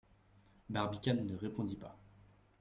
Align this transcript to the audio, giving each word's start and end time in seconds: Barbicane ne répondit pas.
Barbicane 0.71 1.27
ne 1.27 1.35
répondit 1.35 1.75
pas. 1.75 1.95